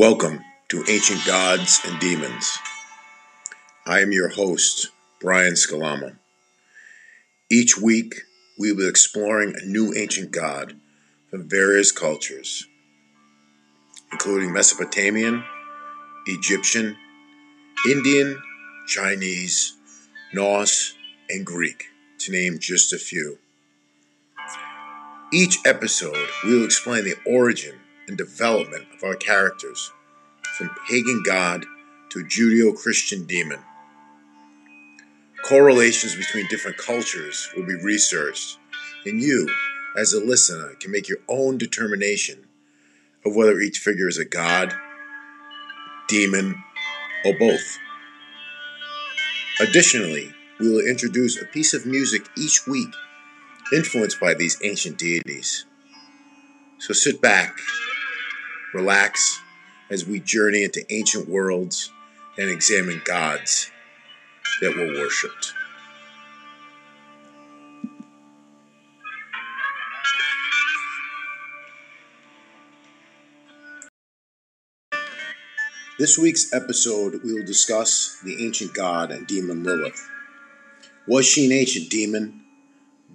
[0.00, 2.56] Welcome to Ancient Gods and Demons.
[3.84, 4.88] I am your host,
[5.20, 6.16] Brian Scalama.
[7.50, 8.14] Each week,
[8.58, 10.74] we will be exploring a new ancient god
[11.28, 12.66] from various cultures,
[14.10, 15.44] including Mesopotamian,
[16.26, 16.96] Egyptian,
[17.86, 18.40] Indian,
[18.86, 19.76] Chinese,
[20.32, 20.94] Norse,
[21.28, 21.88] and Greek,
[22.20, 23.36] to name just a few.
[25.30, 27.79] Each episode, we will explain the origin
[28.10, 29.92] and development of our characters,
[30.58, 31.64] from pagan god
[32.08, 33.60] to Judeo Christian demon.
[35.44, 38.58] Correlations between different cultures will be researched,
[39.06, 39.48] and you,
[39.96, 42.48] as a listener, can make your own determination
[43.24, 44.74] of whether each figure is a god,
[46.08, 46.56] demon,
[47.24, 47.78] or both.
[49.60, 52.92] Additionally, we will introduce a piece of music each week
[53.72, 55.64] influenced by these ancient deities.
[56.78, 57.56] So sit back
[58.72, 59.40] relax
[59.90, 61.90] as we journey into ancient worlds
[62.38, 63.70] and examine gods
[64.60, 65.52] that were worshipped.
[75.98, 80.08] This week's episode, we will discuss the ancient god and demon Lilith.
[81.06, 82.42] Was she an ancient demon,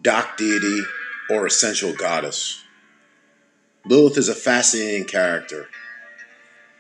[0.04, 0.82] dark deity,
[1.30, 2.65] or essential goddess?
[3.88, 5.68] Lilith is a fascinating character.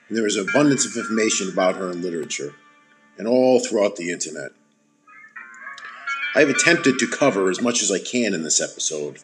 [0.07, 2.55] And there is abundance of information about her in literature
[3.17, 4.51] and all throughout the internet.
[6.35, 9.19] I have attempted to cover as much as I can in this episode,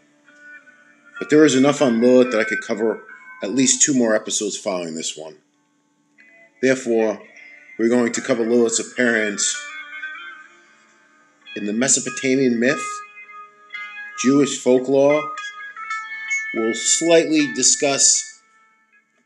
[1.19, 3.03] but there is enough on Lilith that I could cover
[3.43, 5.35] at least two more episodes following this one.
[6.61, 7.21] Therefore,
[7.77, 9.55] we're going to cover Lilith's appearance
[11.55, 12.83] in the Mesopotamian myth,
[14.23, 15.21] Jewish folklore,
[16.53, 18.41] We'll slightly discuss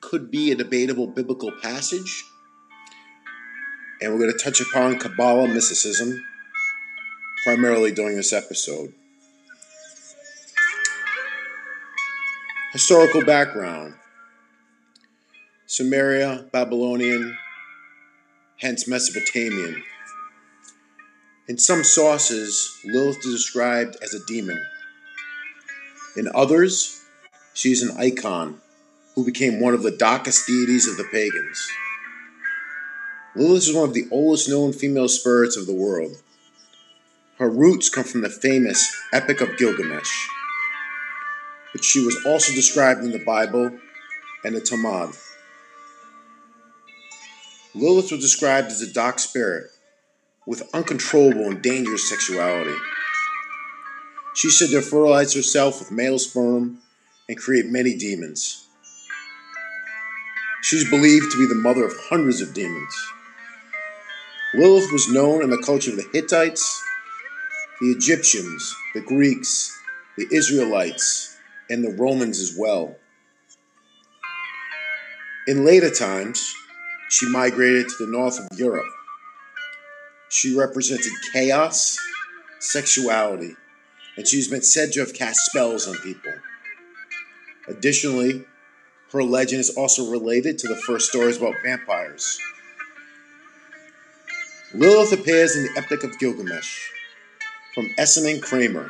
[0.02, 2.24] could be a debatable biblical passage.
[4.02, 6.24] And we're going to touch upon Kabbalah mysticism
[7.44, 8.94] primarily during this episode.
[12.72, 13.96] Historical background
[15.68, 17.38] Sumeria, Babylonian,
[18.60, 19.84] hence Mesopotamian.
[21.48, 24.62] In some sources, Lilith is described as a demon.
[26.16, 27.05] In others,
[27.56, 28.60] she is an icon
[29.16, 31.68] who became one of the darkest deities of the pagans.
[33.34, 36.18] Lilith is one of the oldest known female spirits of the world.
[37.40, 40.28] Her roots come from the famous Epic of Gilgamesh,
[41.72, 43.72] but she was also described in the Bible
[44.44, 45.16] and the Talmud.
[47.74, 49.72] Lilith was described as a dark spirit
[50.46, 52.78] with uncontrollable and dangerous sexuality.
[54.34, 56.80] She said to fertilize herself with male sperm
[57.28, 58.68] and create many demons.
[60.62, 62.94] She's believed to be the mother of hundreds of demons.
[64.54, 66.84] Lilith was known in the culture of the Hittites,
[67.82, 69.78] the Egyptians, the Greeks,
[70.18, 71.38] the Israelites,
[71.70, 72.96] and the Romans as well.
[75.48, 76.56] In later times,
[77.10, 78.86] she migrated to the north of Europe.
[80.30, 82.00] She represented chaos,
[82.60, 83.56] sexuality,
[84.18, 86.34] and she's been said to have cast spells on people.
[87.68, 88.46] Additionally,
[89.12, 92.40] her legend is also related to the first stories about vampires.
[94.74, 96.90] Lilith appears in the Epic of Gilgamesh
[97.74, 98.90] from Essen and Kramer,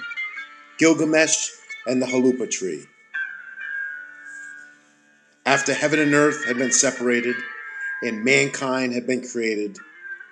[0.77, 1.51] Gilgamesh
[1.85, 2.85] and the Huluppu tree.
[5.45, 7.35] After heaven and earth had been separated
[8.01, 9.77] and mankind had been created,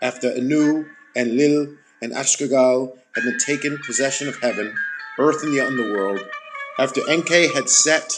[0.02, 4.76] after Anu and Lil and Ereshkigal had been taken possession of heaven,
[5.20, 6.20] earth, and the underworld,
[6.80, 8.12] after Enki had set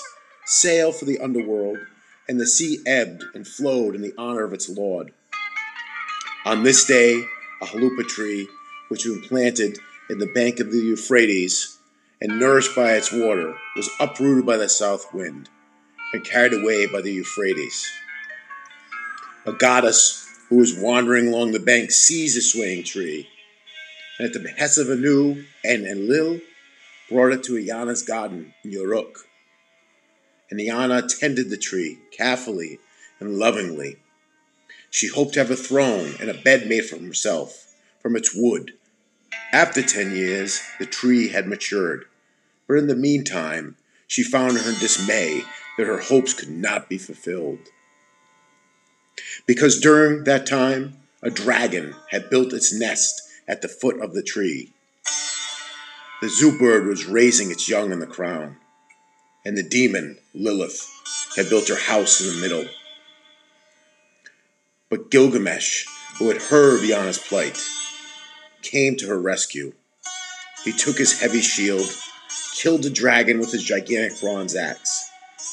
[0.46, 1.80] sail for the underworld,
[2.28, 5.12] and the sea ebbed and flowed in the honor of its Lord.
[6.46, 7.26] On this day,
[7.62, 8.48] a huluppu tree,
[8.90, 9.80] which was planted
[10.10, 11.80] in the bank of the Euphrates
[12.22, 15.50] and nourished by its water, was uprooted by the south wind
[16.14, 17.92] and carried away by the Euphrates.
[19.46, 23.28] A goddess who was wandering along the bank seized the swaying tree,
[24.20, 26.40] and at the behest of Anu and Enlil,
[27.10, 29.28] brought it to Inanna's garden in Uruk
[30.50, 32.80] and Inanna tended the tree carefully
[33.20, 33.98] and lovingly.
[34.90, 38.74] She hoped to have a throne and a bed made for herself from its wood.
[39.52, 42.06] After ten years, the tree had matured,
[42.68, 43.76] but in the meantime,
[44.08, 45.44] she found in her dismay
[45.78, 47.60] that her hopes could not be fulfilled.
[49.46, 54.24] Because during that time, a dragon had built its nest at the foot of the
[54.24, 54.72] tree.
[56.22, 58.58] The Zu bird was raising its young in the crown
[59.46, 60.90] and the demon, Lilith,
[61.36, 62.66] had built her house in the middle.
[64.90, 65.86] But Gilgamesh,
[66.18, 67.62] who had heard of Inanna's plight,
[68.64, 69.74] came to her rescue.
[70.64, 71.88] He took his heavy shield,
[72.56, 75.12] killed the dragon with his gigantic bronze axe,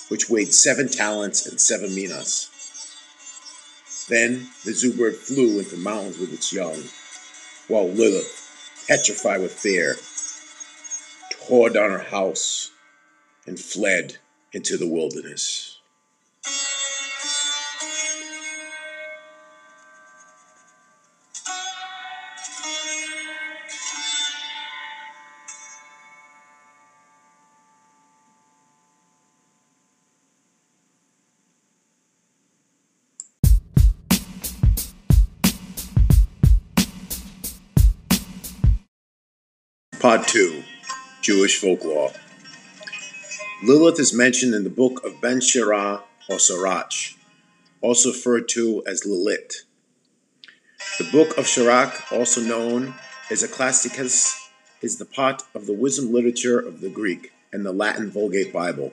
[0.08, 2.48] which weighed seven talents and seven minas.
[4.08, 6.82] Then the Zu flew into the mountains with its young,
[7.68, 9.96] while Lilith, petrified with fear,
[11.46, 12.71] tore down her house
[13.46, 14.18] and fled
[14.52, 15.78] into the wilderness.
[40.00, 40.64] Part 2
[41.22, 42.10] Jewish Folklore
[43.64, 47.14] Lilith is mentioned in the book of Ben Sirach or Sirach,
[47.80, 49.62] also referred to as Lilith.
[50.98, 52.94] The book of Sirach, also known
[53.30, 54.50] as Ecclesiasticus,
[54.80, 58.92] is the part of the wisdom literature of the Greek and the Latin Vulgate Bible.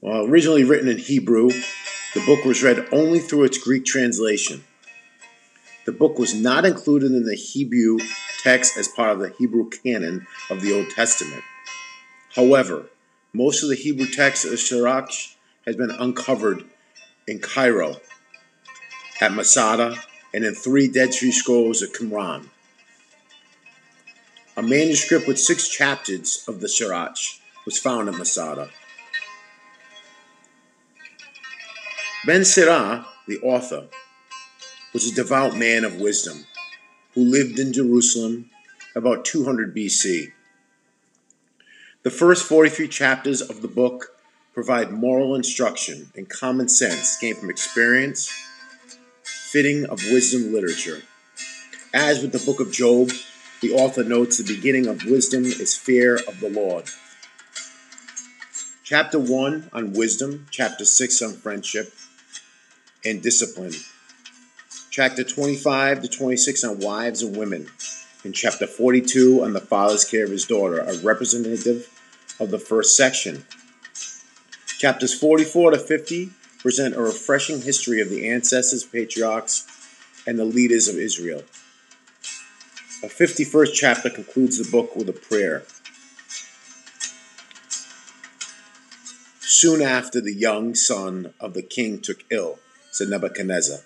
[0.00, 1.50] While originally written in Hebrew,
[2.14, 4.64] the book was read only through its Greek translation.
[5.84, 7.98] The book was not included in the Hebrew
[8.42, 11.44] text as part of the Hebrew canon of the Old Testament.
[12.36, 12.86] However,
[13.32, 15.10] most of the Hebrew text of Sirach
[15.66, 16.64] has been uncovered
[17.26, 18.00] in Cairo,
[19.20, 19.96] at Masada,
[20.32, 22.46] and in three Dead Sea Scrolls at Qumran.
[24.56, 27.16] A manuscript with six chapters of the Sirach
[27.64, 28.70] was found at Masada.
[32.26, 33.86] Ben Sirah, the author,
[34.92, 36.46] was a devout man of wisdom
[37.14, 38.50] who lived in Jerusalem
[38.94, 40.32] about 200 BC.
[42.02, 44.16] The first 43 chapters of the book
[44.54, 48.32] provide moral instruction and common sense gained from experience,
[49.22, 51.02] fitting of wisdom literature.
[51.92, 53.10] As with the book of Job,
[53.60, 56.86] the author notes the beginning of wisdom is fear of the Lord.
[58.82, 61.92] Chapter 1 on wisdom, chapter 6 on friendship
[63.04, 63.74] and discipline,
[64.90, 67.68] chapter 25 to 26 on wives and women,
[68.24, 71.88] in chapter 42 on the father's care of his daughter, a representative
[72.38, 73.44] of the first section.
[74.78, 79.66] Chapters 44 to 50 present a refreshing history of the ancestors, patriarchs,
[80.26, 81.42] and the leaders of Israel.
[83.02, 85.62] A 51st chapter concludes the book with a prayer.
[89.40, 92.58] Soon after, the young son of the king took ill,
[92.90, 93.78] said Nebuchadnezzar.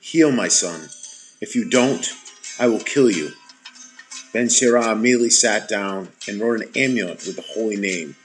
[0.00, 0.88] Heal my son.
[1.40, 2.08] If you don't,
[2.60, 3.32] I will kill you.
[4.32, 8.16] Ben Sirah immediately sat down and wrote an amulet with the holy name,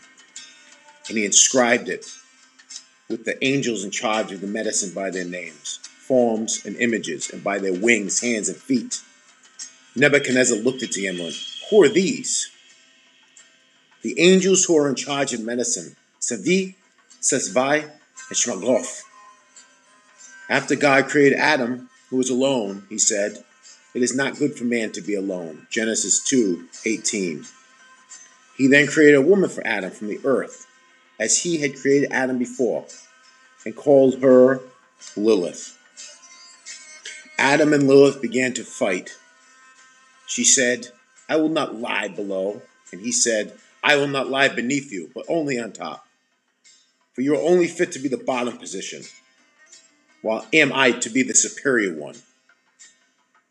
[1.07, 2.05] and he inscribed it
[3.09, 7.43] with the angels in charge of the medicine by their names, forms, and images, and
[7.43, 9.01] by their wings, hands, and feet.
[9.95, 11.35] Nebuchadnezzar looked at the amulet.
[11.69, 12.49] Who are these?
[14.01, 16.75] The angels who are in charge of medicine, Savi,
[17.21, 17.91] Sesvai, and
[18.37, 19.03] Shmagoth.
[20.49, 23.43] After God created Adam, who was alone, he said,
[23.93, 25.67] it is not good for man to be alone.
[25.69, 27.45] Genesis 2 18.
[28.57, 30.67] He then created a woman for Adam from the earth,
[31.19, 32.85] as he had created Adam before,
[33.65, 34.61] and called her
[35.15, 35.77] Lilith.
[37.37, 39.17] Adam and Lilith began to fight.
[40.27, 40.89] She said,
[41.27, 42.61] I will not lie below.
[42.91, 46.05] And he said, I will not lie beneath you, but only on top.
[47.13, 49.03] For you are only fit to be the bottom position,
[50.21, 52.15] while am I to be the superior one.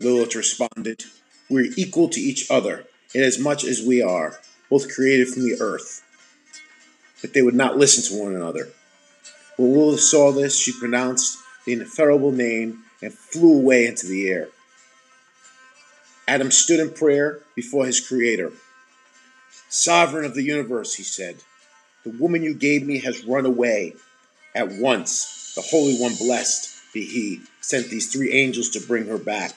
[0.01, 1.05] Lilith responded,
[1.49, 4.39] We are equal to each other, inasmuch as we are,
[4.71, 6.03] both created from the earth.
[7.21, 8.71] But they would not listen to one another.
[9.57, 14.49] When Lilith saw this, she pronounced the ineffable name and flew away into the air.
[16.27, 18.53] Adam stood in prayer before his Creator.
[19.69, 21.37] Sovereign of the universe, he said,
[22.03, 23.95] the woman you gave me has run away.
[24.55, 29.19] At once, the Holy One, blessed be He, sent these three angels to bring her
[29.19, 29.53] back.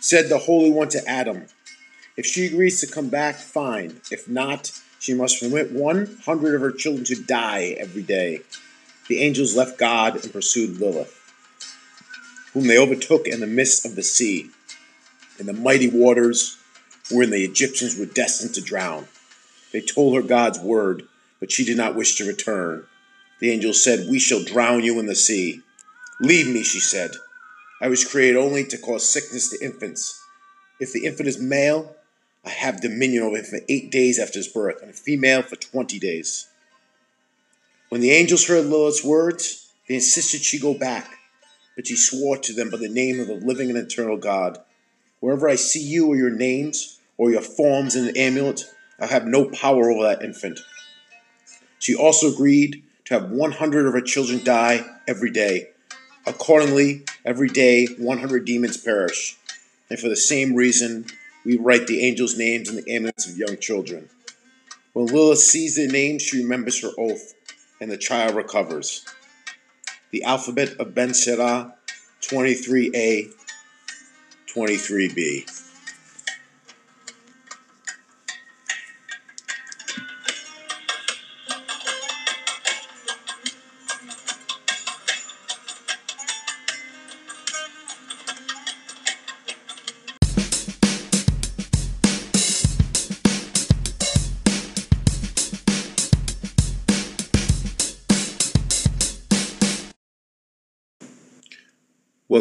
[0.00, 1.44] Said the Holy One to Adam,
[2.16, 4.00] If she agrees to come back, fine.
[4.10, 8.40] If not, she must permit 100 of her children to die every day.
[9.08, 11.18] The angels left God and pursued Lilith,
[12.54, 14.50] whom they overtook in the midst of the sea,
[15.38, 16.56] in the mighty waters
[17.10, 19.06] wherein the Egyptians were destined to drown.
[19.72, 21.06] They told her God's word,
[21.40, 22.86] but she did not wish to return.
[23.40, 25.62] The angel said, We shall drown you in the sea.
[26.20, 27.12] Leave me, she said.
[27.80, 30.22] I was created only to cause sickness to infants.
[30.78, 31.96] If the infant is male,
[32.44, 35.56] I have dominion over him for eight days after his birth, and a female for
[35.56, 36.48] twenty days.
[37.88, 41.18] When the angels heard Lilith's words, They insisted she go back,
[41.74, 44.58] but she swore to them by the name of the living and eternal God.
[45.18, 48.64] Wherever I see you or your names or your forms in an amulet,
[49.00, 50.60] I have no power over that infant.
[51.80, 55.70] She also agreed to have 100 of her children die every day.
[56.26, 59.36] Accordingly, every day 100 demons perish.
[59.88, 61.06] And for the same reason,
[61.44, 64.08] we write the angels' names in the amulets of young children.
[64.92, 67.34] When Lilith sees their names, she remembers her oath,
[67.80, 69.04] and the child recovers.
[70.10, 71.74] The alphabet of Ben Sira,
[72.22, 73.32] 23a,
[74.54, 75.59] 23b.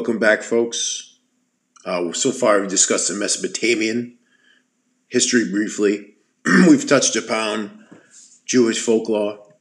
[0.10, 1.20] Welcome back, folks.
[1.86, 4.18] Uh, so far, we've discussed the Mesopotamian
[5.08, 6.16] history briefly.
[6.68, 7.86] we've touched upon
[8.44, 9.54] Jewish folklore,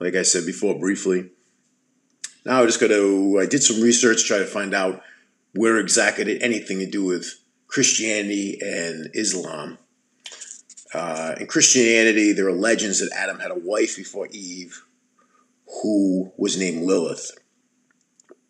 [0.00, 1.30] like I said before, briefly.
[2.44, 5.04] Now, I just got to, I did some research, try to find out
[5.54, 9.78] where exactly did anything to do with Christianity and Islam.
[10.92, 14.82] Uh, in Christianity, there are legends that Adam had a wife before Eve
[15.80, 17.30] who was named Lilith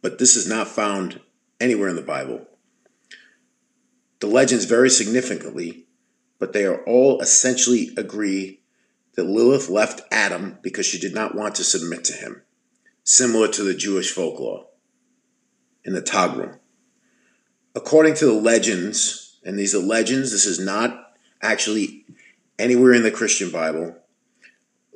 [0.03, 1.21] but this is not found
[1.63, 2.47] anywhere in the Bible.
[4.21, 5.87] The legends vary significantly,
[6.39, 8.61] but they are all essentially agree
[9.15, 12.43] that Lilith left Adam because she did not want to submit to him,
[13.05, 14.67] similar to the Jewish folklore
[15.85, 16.59] in the Targum.
[17.75, 22.05] According to the legends, and these are legends, this is not actually
[22.59, 23.97] anywhere in the Christian Bible,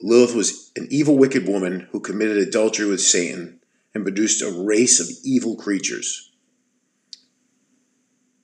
[0.02, 3.60] Lilith was an evil, wicked woman who committed adultery with Satan
[3.94, 6.25] and produced a race of evil creatures.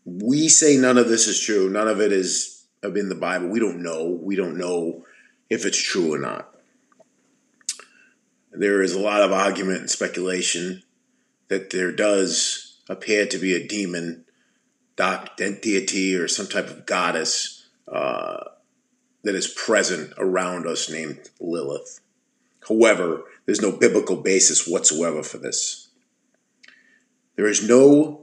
[0.04, 1.70] We say none of this is true.
[1.70, 3.48] None of it is in the Bible.
[3.48, 4.18] We don't know.
[4.20, 5.04] We don't know
[5.48, 6.54] if it's true or not.
[8.50, 10.82] There is a lot of argument and speculation
[11.48, 14.24] that there does appear to be a demon,
[14.96, 18.44] deity, or some type of goddess uh,
[19.22, 22.00] that is present around us named Lilith.
[22.68, 25.88] However, there's no biblical basis whatsoever for this.
[27.36, 28.21] There is no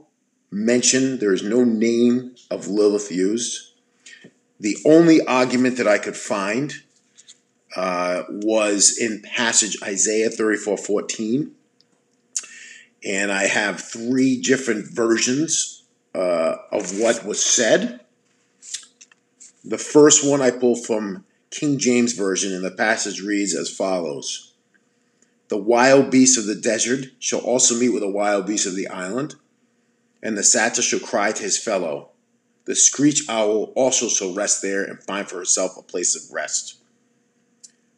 [0.52, 3.74] mention, there is no name of Lilith used.
[4.60, 6.74] The only argument that I could find
[7.76, 11.52] uh, was in passage Isaiah 34 14.
[13.06, 18.02] And I have three different versions uh, of what was said.
[19.64, 24.54] The first one I pulled from King James Version, and the passage reads as follows
[25.48, 28.88] The wild beasts of the desert shall also meet with the wild beasts of the
[28.88, 29.36] island,
[30.22, 32.10] and the satyr shall cry to his fellow.
[32.66, 36.76] The screech owl also shall rest there and find for herself a place of rest.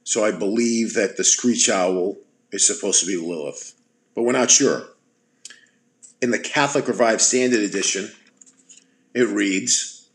[0.03, 2.17] So I believe that the screech owl
[2.51, 3.73] is supposed to be Lilith,
[4.15, 4.87] but we're not sure.
[6.21, 8.11] In the Catholic Revised Standard Edition,
[9.13, 10.09] it reads,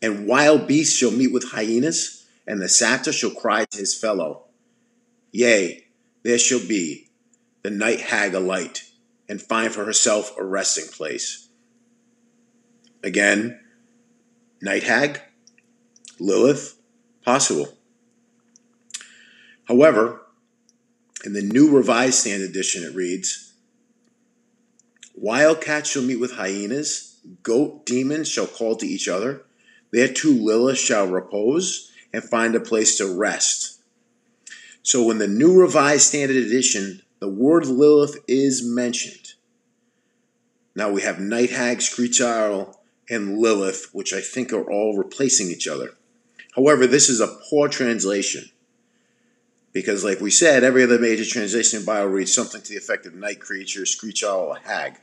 [0.00, 4.44] And wild beasts shall meet with hyenas, and the satyr shall cry to his fellow,
[5.30, 5.84] Yea,
[6.22, 7.08] there shall be
[7.62, 8.84] the night hag a light,
[9.28, 11.48] and find for herself a resting place.
[13.02, 13.60] Again,
[14.60, 15.20] night hag,
[16.18, 16.78] Lilith,
[17.24, 17.76] possible.
[19.64, 20.22] However,
[21.24, 23.54] in the New Revised Standard Edition, it reads
[25.14, 29.44] Wildcats shall meet with hyenas, goat demons shall call to each other,
[29.92, 33.80] there too Lilith shall repose, and find a place to rest.
[34.82, 39.34] So when the New Revised Standard Edition, the word Lilith is mentioned.
[40.74, 45.46] Now we have Night Hag, Screech Owl, and Lilith, which I think are all replacing
[45.46, 45.90] each other.
[46.56, 48.50] However, this is a poor translation.
[49.72, 53.06] Because, like we said, every other major translation in Bible reads something to the effect
[53.06, 54.96] of night creature, screech owl, or hag.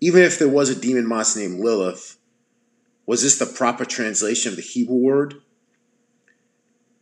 [0.00, 2.16] Even if there was a demon monster named Lilith,
[3.06, 5.42] was this the proper translation of the Hebrew word?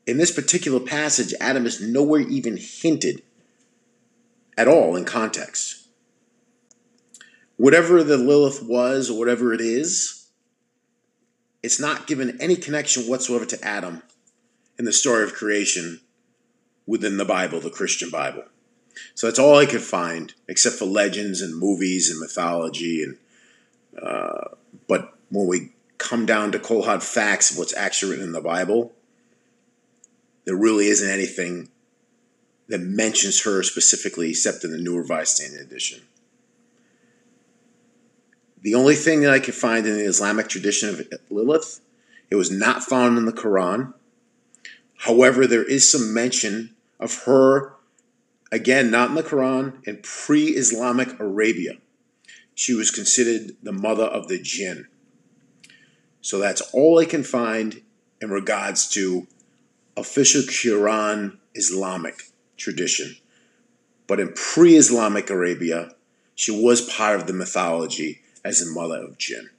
[0.08, 3.20] in this particular passage, Adam is nowhere even hinted
[4.58, 5.86] at all in context.
[7.56, 10.26] Whatever the Lilith was, or whatever it is,
[11.62, 14.02] it's not given any connection whatsoever to Adam
[14.78, 16.00] in the story of creation
[16.86, 18.44] within the Bible, the Christian Bible.
[19.14, 23.04] So that's all I could find, except for legends and movies and mythology.
[23.04, 23.16] And
[24.00, 24.56] uh,
[24.88, 28.40] but when we come down to cold hard facts of what's actually written in the
[28.40, 28.92] Bible,
[30.46, 31.70] there really isn't anything
[32.68, 36.02] that mentions her specifically, except in the New Revised Standard Edition.
[38.60, 41.80] The only thing that I could find in the Islamic tradition of Lilith,
[42.30, 43.94] it was not found in the Quran.
[44.98, 47.74] However, there is some mention of her,
[48.50, 51.78] again, not in the Quran, in pre Islamic Arabia.
[52.54, 54.88] She was considered the mother of the jinn.
[56.20, 57.80] So that's all I can find
[58.20, 59.28] in regards to
[59.96, 62.27] official Quran Islamic
[62.58, 63.16] tradition.
[64.06, 65.94] But in pre Islamic Arabia,
[66.34, 69.50] she was part of the mythology as the mother of jinn.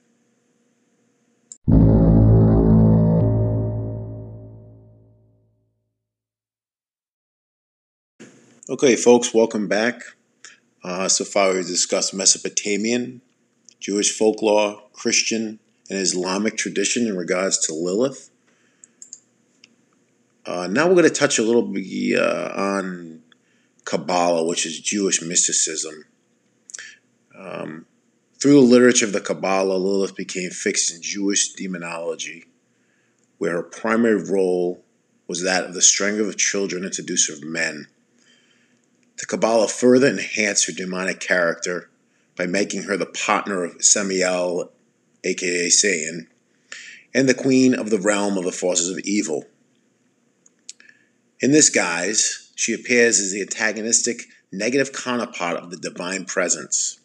[8.69, 10.03] Okay, folks, welcome back.
[10.83, 13.21] Uh, so far, we've discussed Mesopotamian,
[13.79, 18.28] Jewish folklore, Christian, and Islamic tradition in regards to Lilith.
[20.49, 23.21] Uh, now we're going to touch a little bit uh, on
[23.85, 26.05] Kabbalah, which is Jewish mysticism.
[27.37, 27.85] Um,
[28.41, 32.45] through the literature of the Kabbalah, Lilith became fixed in Jewish demonology,
[33.37, 34.83] where her primary role
[35.27, 37.85] was that of the strength of children and seducer of men.
[39.19, 41.91] The Kabbalah further enhanced her demonic character
[42.35, 44.71] by making her the partner of Samael,
[45.23, 46.27] aka Satan,
[47.13, 49.45] and the queen of the realm of the forces of evil.
[51.41, 56.99] In this guise, she appears as the antagonistic, negative counterpart of the divine presence,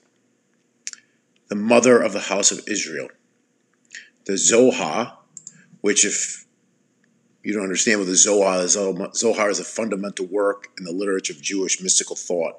[1.48, 3.08] the mother of the house of Israel.
[4.24, 5.18] The Zohar,
[5.82, 6.44] which, if
[7.44, 8.72] you don't understand what the Zohar is.
[8.72, 12.54] Zohar is a fundamental work in the literature of Jewish mystical thought,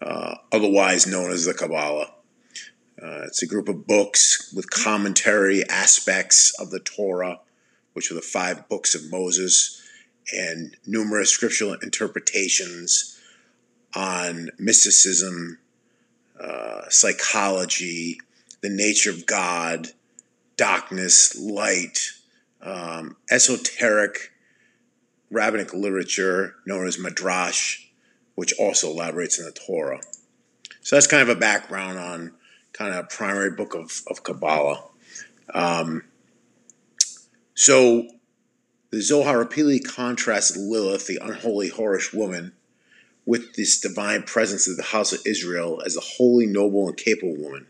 [0.00, 2.12] uh, otherwise known as the Kabbalah.
[3.02, 7.40] Uh, it's a group of books with commentary aspects of the Torah,
[7.94, 9.79] which are the five books of Moses,
[10.32, 13.18] and numerous scriptural interpretations
[13.94, 15.58] on mysticism,
[16.40, 18.20] uh, psychology,
[18.60, 19.88] the nature of God,
[20.56, 22.12] darkness, light,
[22.62, 24.32] um, esoteric
[25.30, 27.86] rabbinic literature known as Midrash,
[28.34, 30.00] which also elaborates in the Torah.
[30.82, 32.32] So that's kind of a background on
[32.72, 34.84] kind of a primary book of, of Kabbalah.
[35.52, 36.04] Um,
[37.54, 38.08] so
[38.90, 42.52] the Zohar repeatedly contrasts Lilith, the unholy, whorish woman,
[43.24, 47.36] with this divine presence of the house of Israel as a holy, noble, and capable
[47.36, 47.66] woman.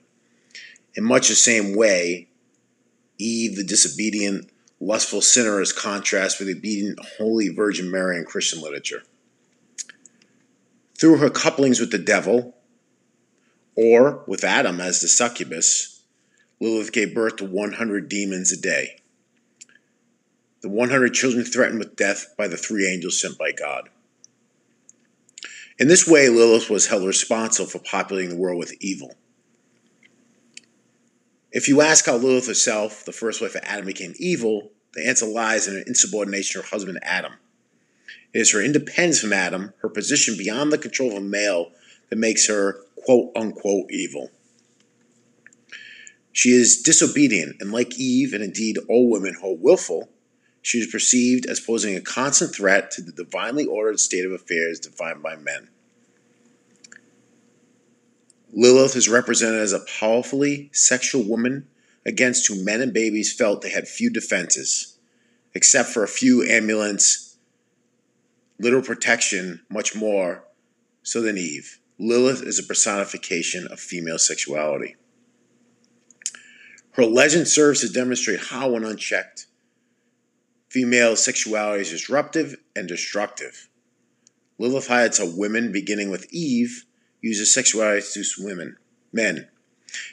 [0.95, 2.29] In much the same way,
[3.19, 8.63] Eve, the disobedient, lustful sinner is contrast with the obedient Holy Virgin Mary in Christian
[8.63, 9.03] literature.
[10.99, 12.57] Through her couplings with the devil,
[13.77, 16.03] or with Adam as the succubus,
[16.61, 19.00] Lilith gave birth to 100 demons a day.
[20.63, 23.89] The 100 children threatened with death by the three angels sent by God.
[25.79, 29.15] In this way, Lilith was held responsible for populating the world with evil.
[31.51, 35.27] If you ask how Lilith herself, the first wife of Adam, became evil, the answer
[35.27, 37.33] lies in her insubordination to her husband Adam.
[38.35, 41.73] It is her independence from Adam, her position beyond the control of a male,
[42.11, 44.31] that makes her quote unquote evil.
[46.33, 50.11] She is disobedient, and like Eve, and indeed all women who are willful,
[50.63, 54.79] she was perceived as posing a constant threat to the divinely ordered state of affairs
[54.79, 55.69] defined by men.
[58.53, 61.69] Lilith is represented as a powerfully sexual woman
[62.05, 64.99] against whom men and babies felt they had few defenses,
[65.55, 67.37] except for a few amulets,
[68.59, 70.45] little protection, much more
[71.03, 71.79] so than Eve.
[71.99, 74.97] Lilith is a personification of female sexuality.
[76.93, 79.47] Her legend serves to demonstrate how, when unchecked,
[80.71, 83.69] female sexuality is disruptive and destructive.
[84.57, 86.85] Lilith hides how women, beginning with Eve,
[87.21, 88.77] uses sexuality to seduce women,
[89.13, 89.49] men.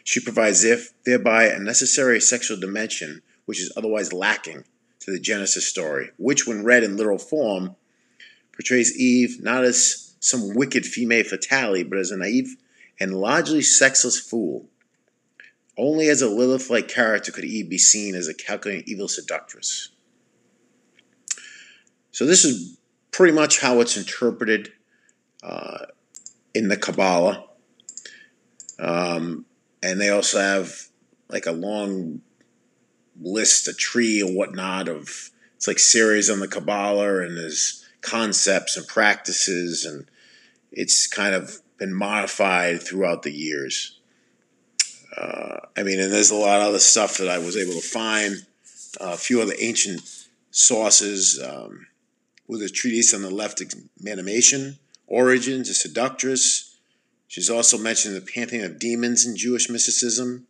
[0.03, 0.65] She provides
[1.05, 4.63] thereby a necessary sexual dimension which is otherwise lacking
[4.99, 7.75] to the Genesis story, which, when read in literal form,
[8.51, 12.57] portrays Eve not as some wicked female fatality, but as a naive
[12.99, 14.65] and largely sexless fool.
[15.77, 19.89] Only as a Lilith like character could Eve be seen as a calculating evil seductress.
[22.17, 22.79] So, this is
[23.11, 24.71] pretty much how it's interpreted
[25.43, 25.85] uh,
[26.55, 27.43] in the Kabbalah.
[28.79, 29.45] Um,
[29.83, 30.87] and they also have
[31.29, 32.21] like a long
[33.21, 38.77] list, a tree and whatnot of it's like series on the Kabbalah and there's concepts
[38.77, 40.09] and practices and
[40.71, 43.99] it's kind of been modified throughout the years.
[45.15, 47.87] Uh, I mean, and there's a lot of other stuff that I was able to
[47.87, 48.37] find.
[48.99, 50.01] Uh, a few other ancient
[50.49, 51.85] sources, um,
[52.47, 53.61] with a treatise on the Left
[53.99, 56.77] Emanation, origins, a seductress.
[57.27, 60.47] She's also mentioned in the pantheon of demons in Jewish mysticism.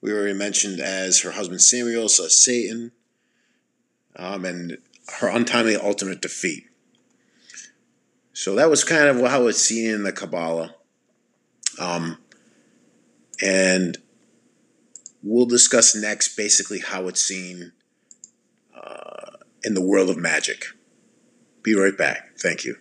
[0.00, 2.90] We already mentioned as her husband Samael, so Satan,
[4.16, 4.78] um, and
[5.20, 6.64] her untimely ultimate defeat.
[8.32, 10.74] So that was kind of how it's seen in the Kabbalah.
[11.78, 12.18] Um,
[13.40, 13.98] and
[15.22, 17.72] we'll discuss next basically how it's seen
[18.74, 20.64] uh, in the world of magic.
[21.62, 22.38] Be right back.
[22.38, 22.76] Thank you.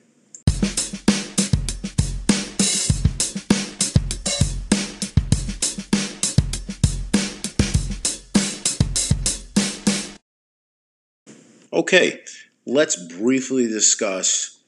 [11.73, 12.21] Okay,
[12.65, 14.59] let's briefly discuss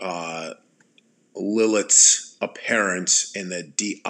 [0.00, 0.54] uh,
[1.34, 4.02] Lilith's appearance in the De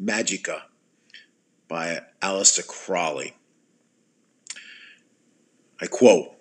[0.00, 0.62] Magica
[1.68, 3.36] by Aleister Crowley.
[5.80, 6.39] I quote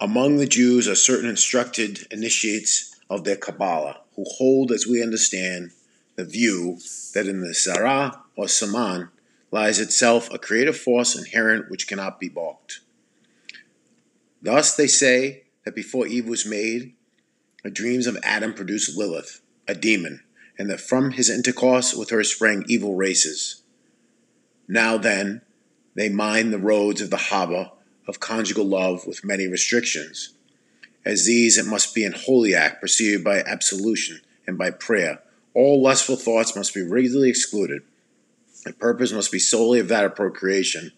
[0.00, 5.70] Among the Jews are certain instructed initiates of their Kabbalah who hold, as we understand,
[6.16, 6.78] the view
[7.14, 9.08] that in the Zara or Saman
[9.50, 12.80] lies itself a creative force inherent which cannot be balked.
[14.42, 16.94] Thus they say that before Eve was made,
[17.64, 20.22] the dreams of Adam produced Lilith, a demon,
[20.58, 23.62] and that from his intercourse with her sprang evil races.
[24.68, 25.40] Now then,
[25.94, 27.70] they mine the roads of the harbor
[28.06, 30.34] of conjugal love with many restrictions.
[31.04, 35.20] As these, it must be an holy act preceded by absolution and by prayer.
[35.54, 37.82] All lustful thoughts must be rigidly excluded.
[38.64, 40.92] The purpose must be solely of that of procreation.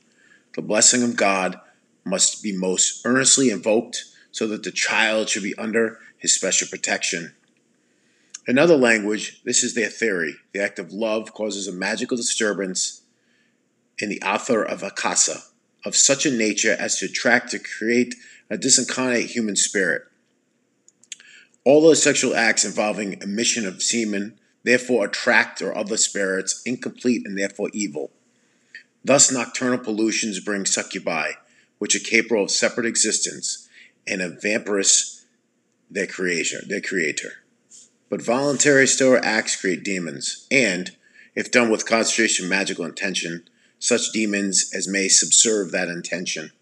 [0.54, 1.60] The blessing of God
[2.04, 7.34] must be most earnestly invoked so that the child should be under his special protection.
[8.46, 10.36] In other language, this is their theory.
[10.52, 13.02] The act of love causes a magical disturbance
[13.98, 15.42] in the author of Akasa
[15.84, 18.14] of such a nature as to attract to create
[18.50, 20.02] a disincarnate human spirit.
[21.64, 27.38] All those sexual acts involving emission of semen therefore attract or other spirits incomplete and
[27.38, 28.10] therefore evil.
[29.04, 31.32] Thus, nocturnal pollutions bring succubi,
[31.78, 33.68] which are capable of separate existence,
[34.06, 35.26] and a vampirous
[35.90, 37.44] their creator, their creator.
[38.10, 40.96] But voluntary stoic acts create demons, and,
[41.34, 46.52] if done with concentration magical intention, such demons as may subserve that intention.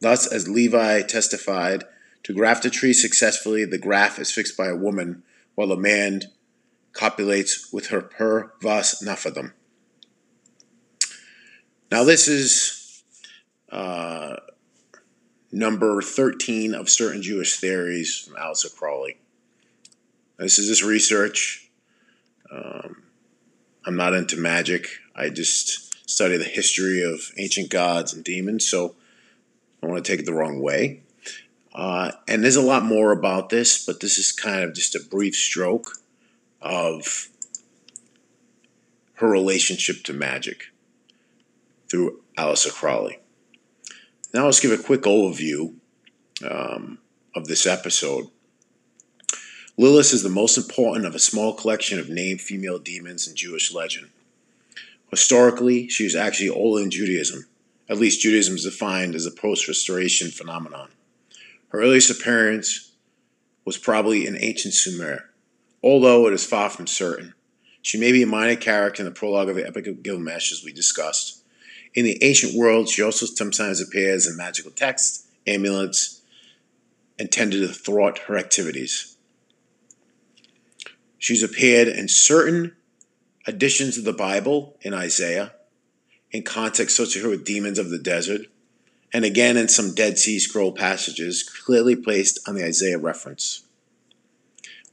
[0.00, 1.84] Thus, as Levi testified,
[2.22, 5.22] to graft a tree successfully, the graft is fixed by a woman,
[5.54, 6.22] while a man
[6.92, 9.52] copulates with her per vas nefandum.
[11.90, 13.02] Now, this is
[13.70, 14.36] uh,
[15.50, 19.18] number 13 of certain Jewish theories from Aleister Crowley.
[20.38, 21.70] This is just research.
[22.50, 23.02] Um,
[23.84, 24.86] I'm not into magic.
[25.16, 28.96] I just study the history of ancient gods and demons, so
[29.82, 31.02] I want to take it the wrong way.
[31.74, 35.00] Uh, and there's a lot more about this, but this is kind of just a
[35.00, 35.98] brief stroke
[36.62, 37.28] of
[39.14, 40.68] her relationship to magic
[41.90, 43.18] through Aleister Crowley.
[44.32, 45.74] Now let's give a quick overview
[46.48, 46.98] um,
[47.34, 48.28] of this episode.
[49.76, 53.72] Lilith is the most important of a small collection of named female demons in Jewish
[53.74, 54.08] legend.
[55.10, 57.46] Historically, she was actually older than Judaism.
[57.88, 60.90] At least Judaism is defined as a post restoration phenomenon.
[61.68, 62.92] Her earliest appearance
[63.64, 65.30] was probably in ancient Sumer,
[65.82, 67.34] although it is far from certain.
[67.80, 70.64] She may be a minor character in the prologue of the Epic of Gilgamesh, as
[70.64, 71.42] we discussed.
[71.94, 76.20] In the ancient world, she also sometimes appears in magical texts, amulets,
[77.18, 79.16] intended to thwart her activities.
[81.18, 82.76] She's appeared in certain
[83.48, 85.54] additions of the Bible in Isaiah,
[86.30, 88.42] in context associated with demons of the desert,
[89.10, 93.64] and again in some Dead Sea Scroll passages clearly placed on the Isaiah reference.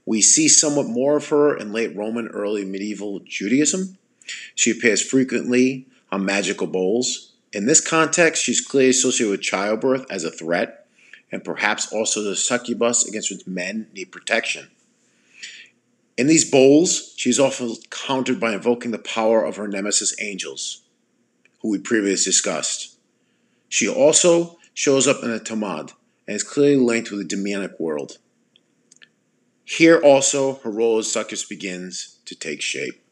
[0.06, 3.98] We see somewhat more of her in late Roman, early medieval Judaism.
[4.56, 7.34] She appears frequently on magical bowls.
[7.52, 10.88] In this context, she's clearly associated with childbirth as a threat,
[11.30, 14.70] and perhaps also the succubus against which men need protection.
[16.18, 20.84] In these bowls, she is often countered by invoking the power of her nemesis angels,
[21.62, 22.98] who we previously discussed.
[23.68, 25.92] She also shows up in the Talmud
[26.26, 28.18] and is clearly linked with the demonic world.
[29.66, 33.04] Here also, her role as succubus begins to take shape.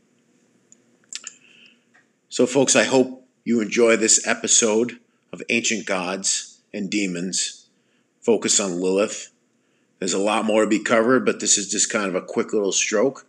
[2.30, 5.00] So, folks, I hope you enjoy this episode
[5.34, 7.68] of Ancient Gods and Demons,
[8.22, 9.33] focused on Lilith
[10.04, 12.52] there's a lot more to be covered, but this is just kind of a quick
[12.52, 13.26] little stroke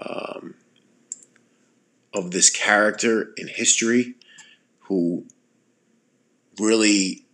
[0.00, 0.54] um,
[2.14, 4.14] of this character in history
[4.84, 5.26] who
[6.58, 7.26] really,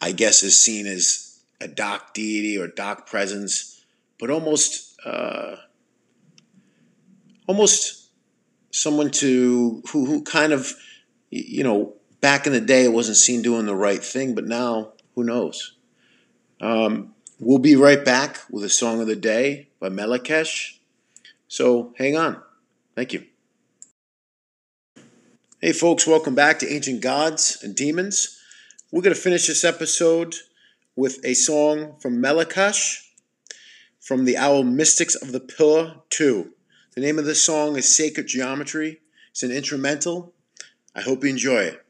[0.00, 3.84] I guess, is seen as a dark deity or dark presence,
[4.20, 5.56] but almost uh,
[7.48, 8.08] almost
[8.70, 10.72] someone to who who kind of
[11.30, 14.92] you know back in the day it wasn't seen doing the right thing, but now
[15.16, 15.72] who knows?
[16.60, 20.78] Um, we'll be right back with a song of the day by Melechesh.
[21.48, 22.40] So hang on.
[22.94, 23.26] Thank you.
[25.60, 28.40] Hey, folks, welcome back to Ancient Gods and Demons.
[28.90, 30.34] We're going to finish this episode
[30.94, 33.02] with a song from Melechesh
[34.00, 36.52] from the album Mystics of the Pillar 2.
[36.94, 39.00] The name of this song is Sacred Geometry.
[39.30, 40.32] It's an instrumental.
[40.94, 41.85] I hope you enjoy it.